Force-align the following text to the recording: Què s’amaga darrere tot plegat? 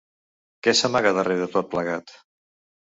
Què 0.67 0.73
s’amaga 0.79 1.13
darrere 1.19 1.49
tot 1.59 1.71
plegat? 1.77 2.19